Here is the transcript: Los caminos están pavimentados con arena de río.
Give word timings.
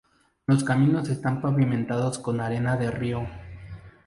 Los 0.47 0.63
caminos 0.63 1.09
están 1.09 1.41
pavimentados 1.41 2.17
con 2.17 2.41
arena 2.41 2.75
de 2.75 2.89
río. 2.89 3.27